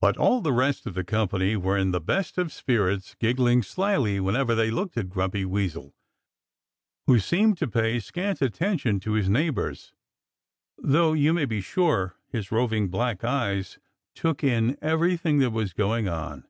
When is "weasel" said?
5.44-5.94